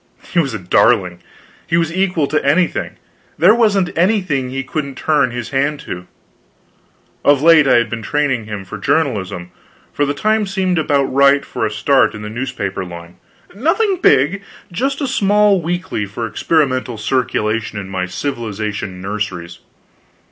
[0.33, 1.19] He was a darling;
[1.67, 2.95] he was equal to anything;
[3.37, 6.07] there wasn't anything he couldn't turn his hand to.
[7.23, 9.51] Of late I had been training him for journalism,
[9.93, 13.17] for the time seemed about right for a start in the newspaper line;
[13.53, 19.59] nothing big, but just a small weekly for experimental circulation in my civilization nurseries.